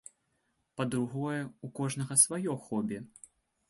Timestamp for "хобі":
2.69-2.97